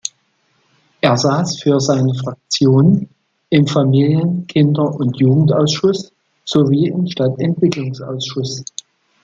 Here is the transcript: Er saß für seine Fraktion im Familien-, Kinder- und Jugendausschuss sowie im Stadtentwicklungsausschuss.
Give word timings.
Er 1.01 1.15
saß 1.15 1.59
für 1.61 1.79
seine 1.79 2.15
Fraktion 2.15 3.07
im 3.51 3.67
Familien-, 3.67 4.47
Kinder- 4.47 4.95
und 4.95 5.19
Jugendausschuss 5.19 6.11
sowie 6.43 6.87
im 6.87 7.05
Stadtentwicklungsausschuss. 7.05 8.63